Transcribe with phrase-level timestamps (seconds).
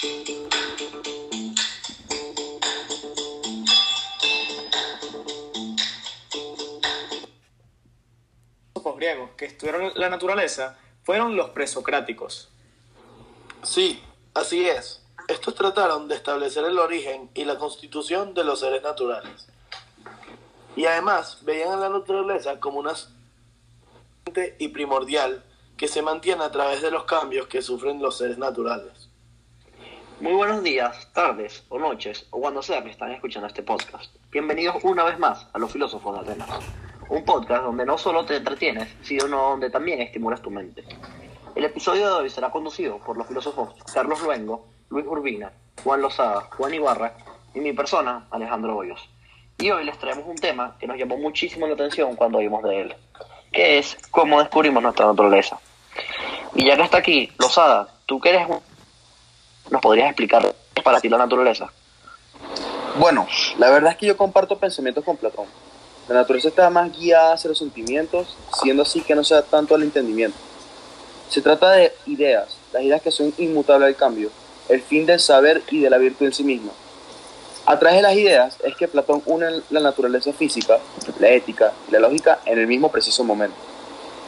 [0.00, 0.12] Los
[8.96, 12.48] griegos que estudiaron la naturaleza fueron los presocráticos.
[13.64, 14.00] Sí,
[14.34, 15.02] así es.
[15.26, 19.48] Estos trataron de establecer el origen y la constitución de los seres naturales.
[20.76, 22.94] Y además veían a la naturaleza como una
[24.58, 25.42] y primordial
[25.76, 29.07] que se mantiene a través de los cambios que sufren los seres naturales.
[30.20, 34.16] Muy buenos días, tardes o noches, o cuando sea que están escuchando este podcast.
[34.32, 36.48] Bienvenidos una vez más a Los Filósofos de Atenas.
[37.08, 40.82] Un podcast donde no solo te entretienes, sino donde también estimulas tu mente.
[41.54, 45.52] El episodio de hoy será conducido por los filósofos Carlos Luengo, Luis Urbina,
[45.84, 47.14] Juan Lozada, Juan Ibarra
[47.54, 49.08] y mi persona, Alejandro Hoyos.
[49.56, 52.80] Y hoy les traemos un tema que nos llamó muchísimo la atención cuando oímos de
[52.80, 52.96] él,
[53.52, 55.60] que es cómo descubrimos nuestra naturaleza.
[56.56, 58.58] Y ya que está aquí, Lozada, tú que eres un...
[59.70, 61.70] ¿Nos podrías explicar para ti la naturaleza?
[62.98, 63.26] Bueno,
[63.58, 65.46] la verdad es que yo comparto pensamientos con Platón.
[66.08, 69.82] La naturaleza está más guiada hacia los sentimientos, siendo así que no sea tanto al
[69.82, 70.38] entendimiento.
[71.28, 74.30] Se trata de ideas, las ideas que son inmutables al cambio,
[74.70, 76.72] el fin del saber y de la virtud en sí misma.
[77.66, 80.78] A través de las ideas es que Platón une la naturaleza física,
[81.18, 83.56] la ética y la lógica en el mismo preciso momento.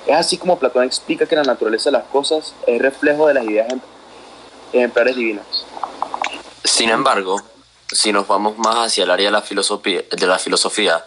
[0.06, 3.44] Es así como Platón explica que la naturaleza de las cosas es reflejo de las
[3.44, 3.72] ideas
[4.72, 5.46] ejemplares divinas.
[6.64, 7.40] Sin embargo,
[7.92, 11.04] si nos vamos más hacia el área de la filosofía, de la filosofía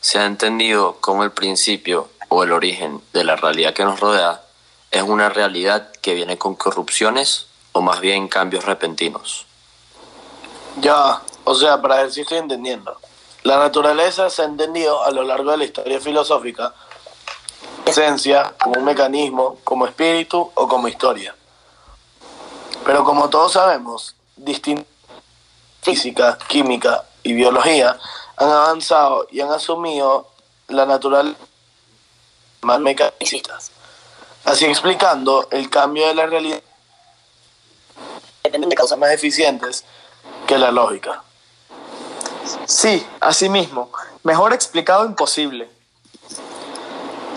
[0.00, 4.42] se ha entendido como el principio o el origen de la realidad que nos rodea
[4.90, 9.46] es una realidad que viene con corrupciones o más bien cambios repentinos.
[10.80, 12.96] Ya, o sea, para ver si estoy entendiendo.
[13.42, 16.74] La naturaleza se ha entendido a lo largo de la historia filosófica,
[17.84, 21.34] esencia, como un mecanismo, como espíritu o como historia.
[22.86, 24.86] Pero como todos sabemos, distintas
[25.82, 27.96] física, química y biología
[28.36, 30.28] han avanzado y han asumido
[30.66, 31.38] la naturaleza
[32.62, 33.70] más mecanicistas,
[34.44, 36.60] así explicando el cambio de la realidad
[38.42, 39.84] de causas más eficientes
[40.46, 41.22] que la lógica.
[42.66, 43.90] Sí, así mismo.
[44.22, 45.68] Mejor explicado imposible.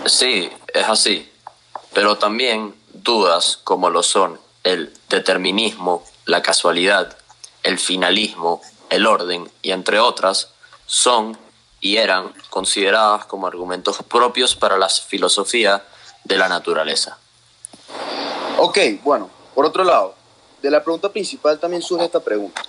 [0.06, 1.32] Sí, es así.
[1.92, 7.16] Pero también dudas como lo son el determinismo, la casualidad,
[7.62, 10.50] el finalismo, el orden y entre otras
[10.86, 11.38] son
[11.80, 15.82] y eran consideradas como argumentos propios para la filosofía
[16.24, 17.18] de la naturaleza.
[18.58, 20.14] Ok, bueno, por otro lado,
[20.60, 22.62] de la pregunta principal también surge esta pregunta.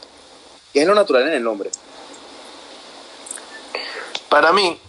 [0.72, 1.70] ¿Qué es lo natural en el hombre?
[4.30, 4.80] Para mí,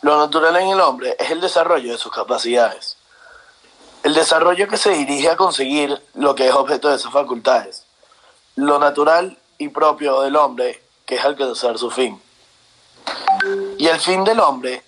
[0.00, 2.95] lo natural en el hombre es el desarrollo de sus capacidades.
[4.06, 7.84] El desarrollo que se dirige a conseguir lo que es objeto de esas facultades.
[8.54, 12.22] Lo natural y propio del hombre, que es alcanzar su fin.
[13.78, 14.84] Y el fin del hombre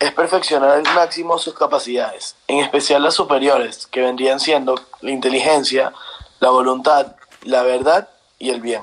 [0.00, 5.92] es perfeccionar al máximo sus capacidades, en especial las superiores, que vendrían siendo la inteligencia,
[6.40, 8.08] la voluntad, la verdad
[8.40, 8.82] y el bien.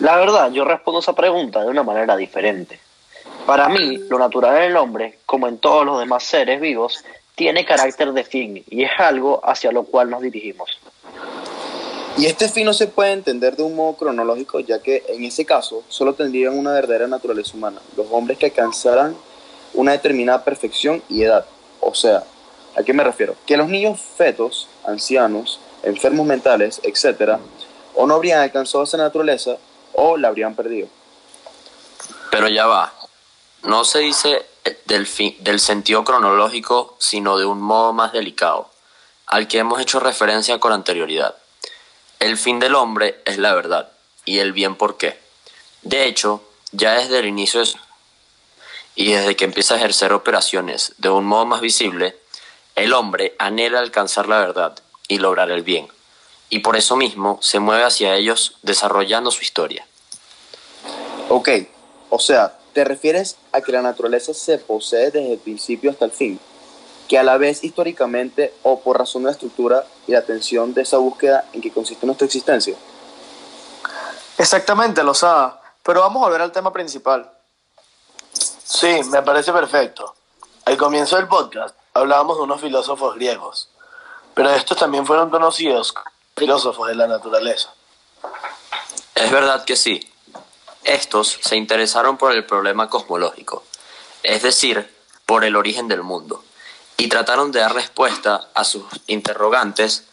[0.00, 2.80] La verdad, yo respondo esa pregunta de una manera diferente.
[3.44, 7.04] Para mí, lo natural en el hombre, como en todos los demás seres vivos,
[7.38, 10.80] tiene carácter de fin y es algo hacia lo cual nos dirigimos.
[12.16, 15.46] Y este fin no se puede entender de un modo cronológico, ya que en ese
[15.46, 19.16] caso solo tendrían una verdadera naturaleza humana, los hombres que alcanzaran
[19.72, 21.46] una determinada perfección y edad.
[21.78, 22.24] O sea,
[22.76, 23.36] ¿a qué me refiero?
[23.46, 27.38] Que los niños fetos, ancianos, enfermos mentales, etc.,
[27.94, 29.58] o no habrían alcanzado esa naturaleza
[29.92, 30.88] o la habrían perdido.
[32.32, 32.92] Pero ya va,
[33.62, 34.44] no se dice
[34.86, 38.70] del, fin, del sentido cronológico, sino de un modo más delicado,
[39.26, 41.36] al que hemos hecho referencia con anterioridad.
[42.18, 43.92] El fin del hombre es la verdad,
[44.24, 45.18] y el bien por qué.
[45.82, 46.42] De hecho,
[46.72, 47.72] ya desde el inicio de
[48.94, 52.18] y desde que empieza a ejercer operaciones de un modo más visible,
[52.74, 55.88] el hombre anhela alcanzar la verdad y lograr el bien,
[56.50, 59.86] y por eso mismo se mueve hacia ellos desarrollando su historia.
[61.28, 61.48] Ok,
[62.10, 66.12] o sea, te refieres a que la naturaleza se posee desde el principio hasta el
[66.12, 66.38] fin,
[67.08, 70.82] que a la vez históricamente o por razón de la estructura y la tensión de
[70.82, 72.76] esa búsqueda en que consiste nuestra existencia.
[74.36, 75.60] Exactamente, Lozada.
[75.82, 77.28] Pero vamos a volver al tema principal.
[78.32, 80.14] Sí, me parece perfecto.
[80.64, 83.70] Al comienzo del podcast hablábamos de unos filósofos griegos,
[84.34, 87.74] pero estos también fueron conocidos como filósofos de la naturaleza.
[89.16, 89.98] Es verdad que sí.
[90.88, 93.62] Estos se interesaron por el problema cosmológico,
[94.22, 94.90] es decir,
[95.26, 96.42] por el origen del mundo,
[96.96, 100.04] y trataron de dar respuesta a sus interrogantes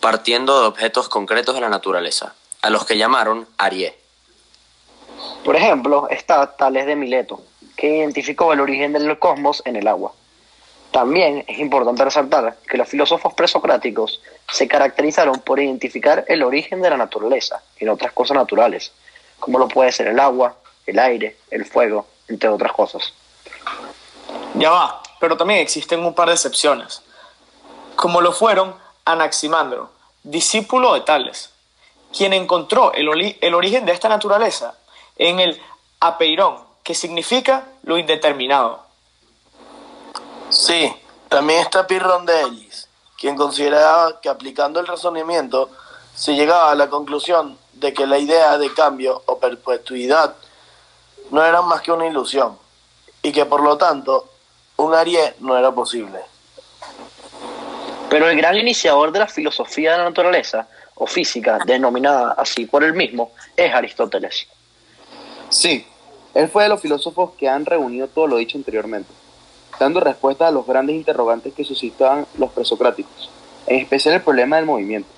[0.00, 3.98] partiendo de objetos concretos de la naturaleza, a los que llamaron Arié.
[5.44, 7.42] Por ejemplo, está Tales de Mileto,
[7.76, 10.14] que identificó el origen del cosmos en el agua.
[10.90, 16.88] También es importante resaltar que los filósofos presocráticos se caracterizaron por identificar el origen de
[16.88, 18.90] la naturaleza en otras cosas naturales,
[19.38, 20.56] como lo puede ser el agua,
[20.86, 23.12] el aire, el fuego, entre otras cosas.
[24.54, 27.02] Ya va, pero también existen un par de excepciones,
[27.96, 28.74] como lo fueron
[29.04, 29.90] Anaximandro,
[30.22, 31.50] discípulo de Tales,
[32.16, 34.74] quien encontró el, el origen de esta naturaleza
[35.16, 35.60] en el
[36.00, 38.86] apeirón, que significa lo indeterminado.
[40.50, 40.94] Sí,
[41.28, 42.88] también está Pirrón de Ellis,
[43.18, 45.70] quien consideraba que aplicando el razonamiento
[46.14, 50.34] se llegaba a la conclusión de que la idea de cambio o perpetuidad
[51.30, 52.58] no era más que una ilusión
[53.22, 54.28] y que por lo tanto
[54.76, 56.20] un Arié no era posible.
[58.08, 62.82] Pero el gran iniciador de la filosofía de la naturaleza, o física, denominada así por
[62.82, 64.48] él mismo, es Aristóteles.
[65.50, 65.86] Sí,
[66.34, 69.10] él fue de los filósofos que han reunido todo lo dicho anteriormente,
[69.78, 73.30] dando respuesta a los grandes interrogantes que suscitaban los presocráticos,
[73.66, 75.17] en especial el problema del movimiento.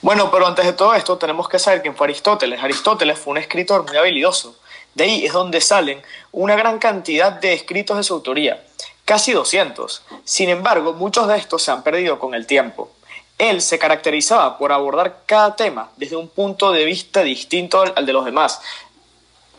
[0.00, 2.62] Bueno, pero antes de todo esto tenemos que saber quién fue Aristóteles.
[2.62, 4.56] Aristóteles fue un escritor muy habilidoso.
[4.94, 8.64] De ahí es donde salen una gran cantidad de escritos de su autoría,
[9.04, 10.02] casi 200.
[10.24, 12.90] Sin embargo, muchos de estos se han perdido con el tiempo.
[13.38, 18.12] Él se caracterizaba por abordar cada tema desde un punto de vista distinto al de
[18.12, 18.60] los demás,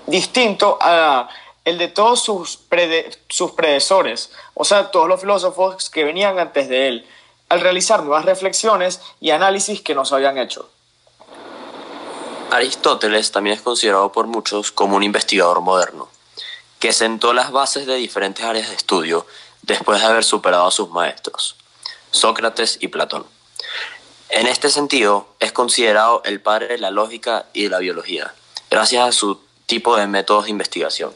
[0.05, 1.29] distinto a
[1.65, 2.59] el de todos sus,
[3.27, 7.07] sus predecesores, o sea, todos los filósofos que venían antes de él,
[7.49, 10.69] al realizar nuevas reflexiones y análisis que no se habían hecho.
[12.51, 16.09] Aristóteles también es considerado por muchos como un investigador moderno,
[16.79, 19.25] que sentó las bases de diferentes áreas de estudio
[19.61, 21.55] después de haber superado a sus maestros,
[22.11, 23.25] Sócrates y Platón.
[24.29, 28.33] En este sentido, es considerado el padre de la lógica y de la biología,
[28.69, 31.13] gracias a su tipo de métodos de investigación.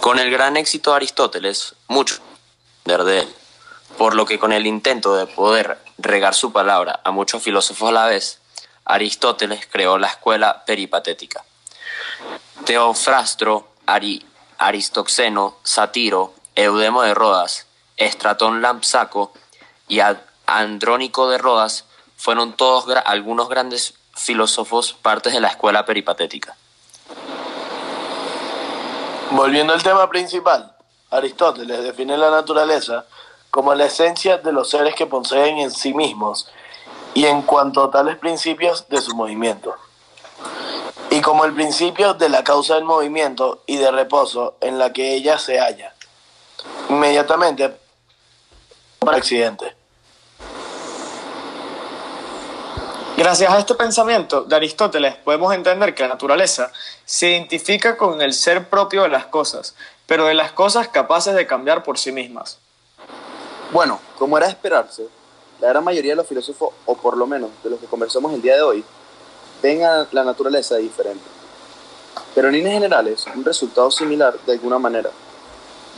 [0.00, 2.16] Con el gran éxito de Aristóteles, mucho
[2.84, 3.34] de él,
[3.96, 7.92] por lo que con el intento de poder regar su palabra a muchos filósofos a
[7.92, 8.40] la vez,
[8.84, 11.44] Aristóteles creó la escuela peripatética.
[12.64, 14.24] Teofrastro, Ari,
[14.58, 19.32] Aristoxeno, Satiro, Eudemo de Rodas, Estratón Lampsaco
[19.88, 20.00] y
[20.46, 21.84] Andrónico de Rodas
[22.16, 26.56] fueron todos algunos grandes filósofos partes de la escuela peripatética.
[29.30, 30.74] Volviendo al tema principal,
[31.10, 33.04] Aristóteles define la naturaleza
[33.54, 36.50] como la esencia de los seres que poseen en sí mismos
[37.14, 39.76] y en cuanto a tales principios de su movimiento,
[41.10, 45.14] y como el principio de la causa del movimiento y de reposo en la que
[45.14, 45.94] ella se halla,
[46.88, 47.76] inmediatamente
[48.98, 49.76] por accidente.
[53.16, 56.72] Gracias a este pensamiento de Aristóteles podemos entender que la naturaleza
[57.04, 61.46] se identifica con el ser propio de las cosas, pero de las cosas capaces de
[61.46, 62.63] cambiar por sí mismas.
[63.74, 65.08] Bueno, como era de esperarse,
[65.60, 68.40] la gran mayoría de los filósofos, o por lo menos de los que conversamos el
[68.40, 68.84] día de hoy,
[69.60, 71.24] ven a la naturaleza diferente.
[72.36, 75.10] Pero en líneas generales, un resultado similar de alguna manera.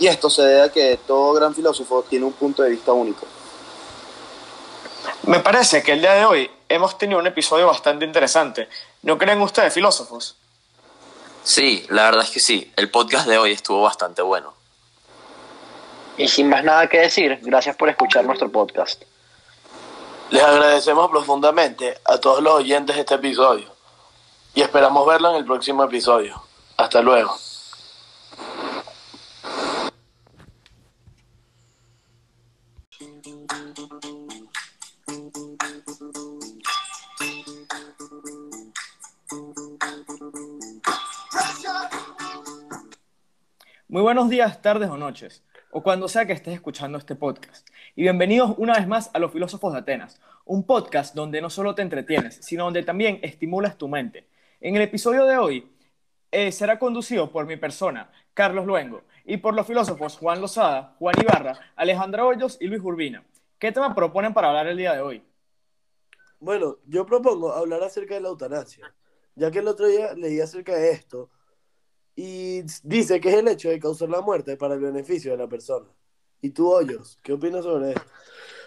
[0.00, 3.26] Y esto se debe a que todo gran filósofo tiene un punto de vista único.
[5.24, 8.70] Me parece que el día de hoy hemos tenido un episodio bastante interesante.
[9.02, 10.34] ¿No creen ustedes, filósofos?
[11.44, 12.72] Sí, la verdad es que sí.
[12.74, 14.55] El podcast de hoy estuvo bastante bueno.
[16.18, 19.02] Y sin más nada que decir, gracias por escuchar nuestro podcast.
[20.30, 23.72] Les agradecemos profundamente a todos los oyentes de este episodio
[24.54, 26.42] y esperamos verlo en el próximo episodio.
[26.76, 27.36] Hasta luego.
[43.88, 47.68] Muy buenos días, tardes o noches, o cuando sea que estés escuchando este podcast.
[47.94, 51.74] Y bienvenidos una vez más a Los Filósofos de Atenas, un podcast donde no solo
[51.74, 54.28] te entretienes, sino donde también estimulas tu mente.
[54.60, 55.70] En el episodio de hoy
[56.30, 61.16] eh, será conducido por mi persona, Carlos Luengo, y por los filósofos Juan Lozada, Juan
[61.20, 63.24] Ibarra, Alejandra Hoyos y Luis Urbina.
[63.58, 65.22] ¿Qué tema proponen para hablar el día de hoy?
[66.38, 68.94] Bueno, yo propongo hablar acerca de la eutanasia,
[69.34, 71.30] ya que el otro día leí acerca de esto
[72.16, 75.46] y dice que es el hecho de causar la muerte para el beneficio de la
[75.46, 75.86] persona.
[76.40, 78.02] ¿Y tú, Hoyos, qué opinas sobre esto?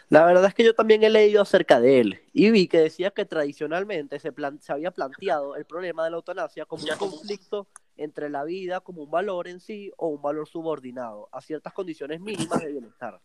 [0.10, 3.12] La verdad es que yo también he leído acerca de él y vi que decía
[3.12, 8.29] que tradicionalmente se, se había planteado el problema de la eutanasia como un conflicto entre
[8.29, 12.62] la vida como un valor en sí o un valor subordinado a ciertas condiciones mínimas
[12.62, 13.20] de bienestar.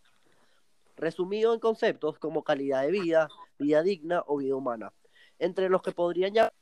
[0.97, 3.28] resumido en conceptos como calidad de vida,
[3.59, 4.93] vida digna o vida humana,
[5.38, 6.52] entre los que podrían llamar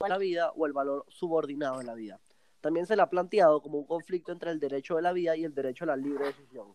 [0.00, 2.20] la vida o el valor subordinado de la vida.
[2.62, 5.44] También se le ha planteado como un conflicto entre el derecho de la vida y
[5.44, 6.68] el derecho a la libre decisión.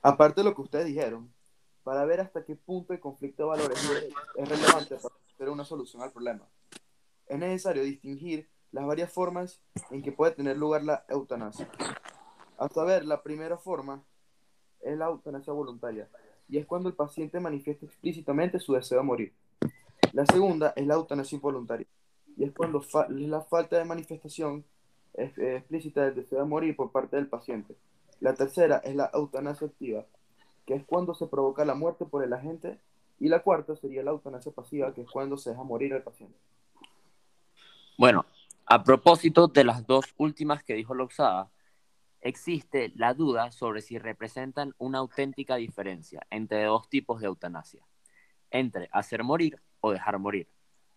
[0.00, 1.30] Aparte de lo que ustedes dijeron,
[1.84, 3.78] para ver hasta qué punto el conflicto de valores
[4.36, 6.48] es relevante para hacer una solución al problema,
[7.26, 9.60] es necesario distinguir las varias formas
[9.90, 11.68] en que puede tener lugar la eutanasia.
[12.56, 14.02] Hasta ver, la primera forma
[14.80, 16.08] es la eutanasia voluntaria,
[16.48, 19.34] y es cuando el paciente manifiesta explícitamente su deseo de morir.
[20.12, 21.86] La segunda es la eutanasia involuntaria,
[22.42, 24.64] y es cuando es la falta de manifestación
[25.14, 27.76] explícita del deseo de morir por parte del paciente.
[28.18, 30.06] La tercera es la eutanasia activa,
[30.66, 32.80] que es cuando se provoca la muerte por el agente,
[33.20, 36.36] y la cuarta sería la eutanasia pasiva, que es cuando se deja morir al paciente.
[37.96, 38.26] Bueno,
[38.66, 41.48] a propósito de las dos últimas que dijo Loxada,
[42.20, 47.86] existe la duda sobre si representan una auténtica diferencia entre dos tipos de eutanasia,
[48.50, 50.48] entre hacer morir o dejar morir,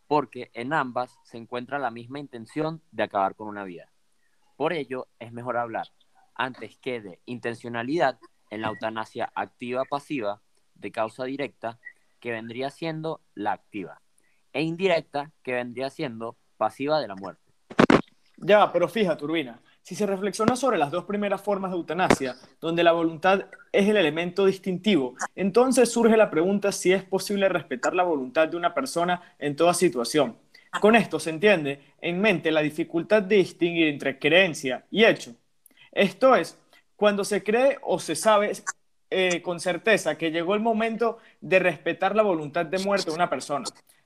[0.08, 3.92] porque en ambas se encuentra la misma intención de acabar con una vida.
[4.56, 5.88] Por ello, es mejor hablar,
[6.34, 8.20] antes que de intencionalidad,
[8.50, 10.42] en la eutanasia activa-pasiva
[10.76, 11.80] de causa directa,
[12.20, 14.02] que vendría siendo la activa,
[14.54, 17.52] e indirecta, que vendría siendo pasiva de la muerte.
[18.38, 22.84] Ya, pero fíjate, Turbina, si se reflexiona sobre las dos primeras formas de eutanasia, donde
[22.84, 28.02] la voluntad es el elemento distintivo, entonces surge la pregunta si es posible respetar la
[28.02, 30.38] voluntad de una persona en toda situación.
[30.82, 35.36] Con esto se entiende en mente la dificultad de distinguir entre creencia y hecho.
[35.92, 36.58] Esto es,
[36.96, 38.54] cuando se cree o se sabe
[39.12, 43.30] eh, con certeza que llegó el momento de respetar la voluntad de muerte de una
[43.30, 43.66] persona.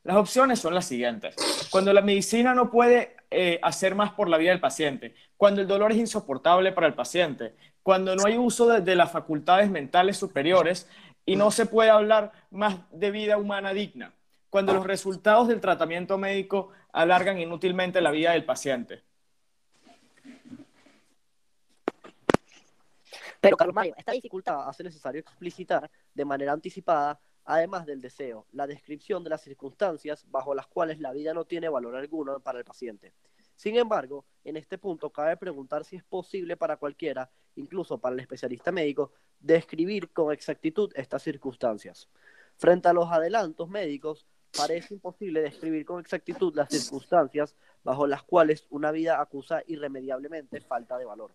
[0.10, 1.36] Las opciones son las siguientes.
[1.70, 5.68] Cuando la medicina no puede eh, hacer más por la vida del paciente, cuando el
[5.68, 10.89] dolor es insoportable para el paciente, cuando no hay uso de, las facultades mentales superiores
[11.28, 14.12] y no se puede hablar más de vida humana digna,
[14.50, 19.04] cuando los resultados del tratamiento médico alargan inútilmente la vida del paciente.
[23.39, 28.68] Pero, Carlos Mario, esta dificultad hace necesario explicitar de manera anticipada además del deseo, la
[28.68, 32.63] descripción de las circunstancias bajo las cuales la vida no tiene valor alguno para el
[32.63, 33.12] paciente.
[33.56, 38.20] Sin embargo, en este punto cabe preguntar si es posible para cualquiera, incluso para el
[38.20, 42.08] especialista médico, describir con exactitud estas circunstancias.
[42.56, 48.68] Frente a los adelantos médicos, parece imposible describir con exactitud las circunstancias bajo las cuales
[48.70, 51.34] una vida acusa irremediablemente falta de valor.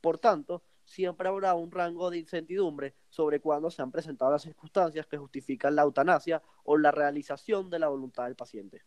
[0.00, 5.06] Por tanto, siempre habrá un rango de incertidumbre sobre cuándo se han presentado las circunstancias
[5.06, 8.82] que justifican la eutanasia o la realización de la voluntad del paciente.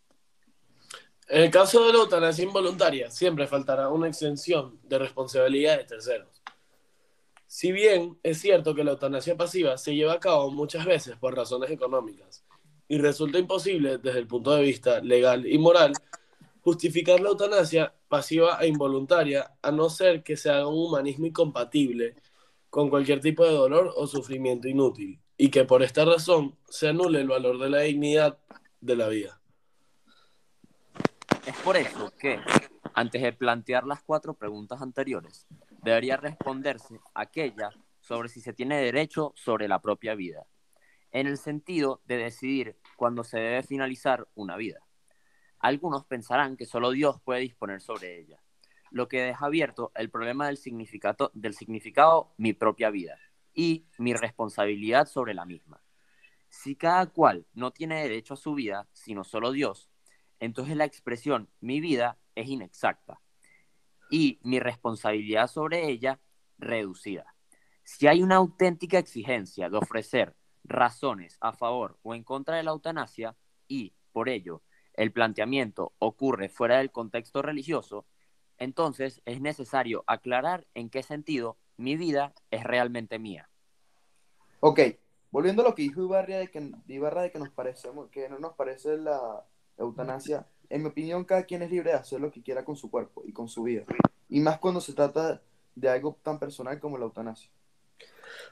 [1.27, 6.41] En el caso de la eutanasia involuntaria, siempre faltará una exención de responsabilidad de terceros.
[7.46, 11.36] Si bien es cierto que la eutanasia pasiva se lleva a cabo muchas veces por
[11.36, 12.43] razones económicas
[12.88, 15.93] y resulta imposible desde el punto de vista legal y moral,
[16.61, 22.15] justificar la eutanasia pasiva e involuntaria, a no ser que se haga un humanismo incompatible
[22.69, 27.21] con cualquier tipo de dolor o sufrimiento inútil, y que por esta razón se anule
[27.21, 28.37] el valor de la dignidad
[28.79, 29.41] de la vida.
[31.45, 32.39] Es por eso que,
[32.93, 35.47] antes de plantear las cuatro preguntas anteriores,
[35.83, 40.45] debería responderse aquella sobre si se tiene derecho sobre la propia vida,
[41.11, 44.79] en el sentido de decidir cuándo se debe finalizar una vida.
[45.61, 48.41] Algunos pensarán que solo Dios puede disponer sobre ella,
[48.89, 53.17] lo que deja abierto el problema del significado, del significado mi propia vida
[53.53, 55.83] y mi responsabilidad sobre la misma.
[56.49, 59.89] Si cada cual no tiene derecho a su vida, sino solo Dios,
[60.39, 63.21] entonces la expresión mi vida es inexacta
[64.09, 66.19] y mi responsabilidad sobre ella
[66.57, 67.35] reducida.
[67.83, 72.71] Si hay una auténtica exigencia de ofrecer razones a favor o en contra de la
[72.71, 73.35] eutanasia
[73.67, 74.63] y, por ello,
[74.93, 78.05] el planteamiento ocurre fuera del contexto religioso,
[78.57, 83.50] entonces es necesario aclarar en qué sentido mi vida es realmente mía.
[84.60, 84.79] Ok,
[85.31, 88.38] volviendo a lo que dijo Ibarra de que, Ibarra de que, nos parece, que no
[88.38, 89.43] nos parece la
[89.77, 92.91] eutanasia, en mi opinión cada quien es libre de hacer lo que quiera con su
[92.91, 93.83] cuerpo y con su vida,
[94.29, 95.41] y más cuando se trata
[95.74, 97.50] de algo tan personal como la eutanasia.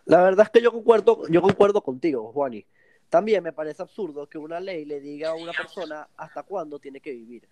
[0.05, 2.65] La verdad es que yo concuerdo, yo concuerdo contigo, Juani.
[3.09, 7.01] También me parece absurdo que una ley le diga a una persona hasta cuándo tiene
[7.01, 7.49] que vivir,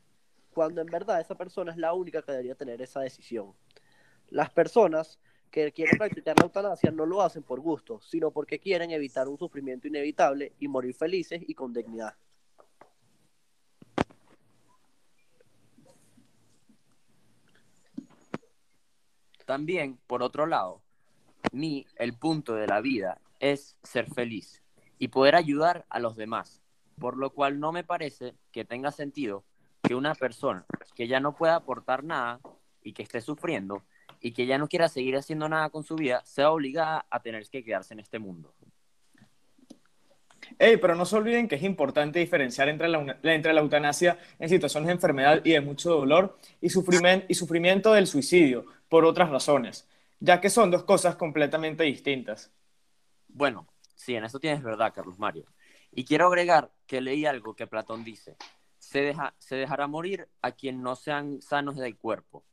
[0.53, 3.53] cuando en verdad esa persona es la única que debería tener esa decisión.
[4.29, 8.91] Las personas que quieren practicar la eutanasia no lo hacen por gusto, sino porque quieren
[8.91, 12.13] evitar un sufrimiento inevitable y morir felices y con dignidad.
[19.45, 20.83] También, por otro lado,
[21.51, 24.61] mí el punto de la vida es ser feliz
[25.00, 26.62] y poder ayudar a los demás,
[27.00, 29.44] por lo cual no me parece que tenga sentido
[29.84, 32.39] que una persona que ya no pueda aportar nada
[32.82, 33.84] y que esté sufriendo
[34.20, 37.48] y que ya no quiera seguir haciendo nada con su vida sea obligada a tener
[37.50, 38.54] que quedarse en este mundo.
[40.60, 44.50] Ey, pero no se olviden que es importante diferenciar entre la, entre la eutanasia en
[44.50, 49.30] situaciones de enfermedad y de mucho dolor y sufrimiento, y sufrimiento del suicidio por otras
[49.30, 49.88] razones,
[50.20, 52.51] ya que son dos cosas completamente distintas.
[53.27, 55.46] Bueno, sí, en eso tienes verdad, Carlos Mario.
[55.92, 58.38] Y quiero agregar que leí algo que Platón dice,
[58.77, 62.46] se, deja, se dejará morir a quien no sean sanos del cuerpo.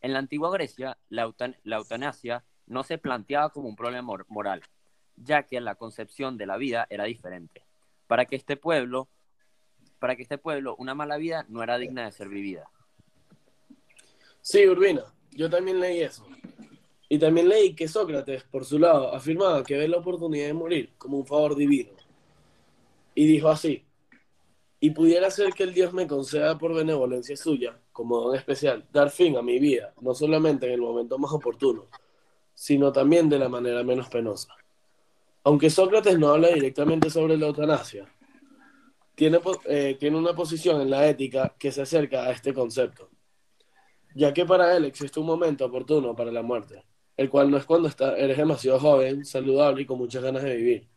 [0.00, 1.30] En la antigua Grecia, la,
[1.64, 4.62] la eutanasia no se planteaba como un problema moral,
[5.16, 7.66] ya que la concepción de la vida era diferente.
[8.06, 9.08] Para que este pueblo,
[9.98, 12.70] para que este pueblo, una mala vida no era digna de ser vivida.
[14.40, 16.26] Sí, Urbina, yo también leí eso.
[17.12, 20.94] Y también leí que Sócrates, por su lado, afirmaba que ve la oportunidad de morir
[20.96, 21.90] como un favor divino.
[23.14, 23.84] Y dijo así,
[24.80, 29.10] y pudiera ser que el Dios me conceda por benevolencia suya, como don especial, dar
[29.10, 31.86] fin a mi vida, no solamente en el momento más oportuno,
[32.54, 34.56] sino también de la manera menos penosa.
[35.44, 38.10] Aunque Sócrates no habla directamente sobre la eutanasia,
[39.14, 43.10] tiene, eh, tiene una posición en la ética que se acerca a este concepto,
[44.14, 46.82] ya que para él existe un momento oportuno para la muerte,
[47.22, 50.56] el cual no es cuando está, eres demasiado joven, saludable y con muchas ganas de
[50.56, 50.88] vivir,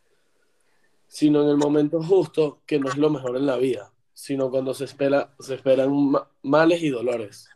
[1.07, 4.73] sino en el momento justo, que no es lo mejor en la vida, sino cuando
[4.73, 5.91] se, espera, se esperan
[6.41, 7.49] males y dolores.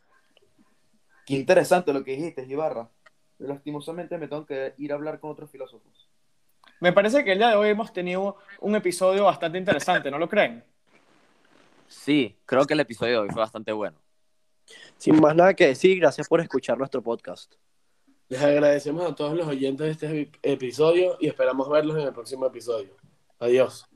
[1.26, 2.88] Qué interesante lo que dijiste, Ibarra.
[3.38, 6.08] Lastimosamente me tengo que ir a hablar con otros filósofos.
[6.80, 10.28] Me parece que el día de hoy hemos tenido un episodio bastante interesante, ¿no lo
[10.28, 10.64] creen?
[11.88, 13.98] Sí, creo que el episodio de hoy fue bastante bueno.
[14.96, 17.54] Sin más nada que decir, gracias por escuchar nuestro podcast.
[18.30, 22.46] Les agradecemos a todos los oyentes de este episodio y esperamos verlos en el próximo
[22.46, 22.94] episodio.
[23.40, 23.88] Adiós.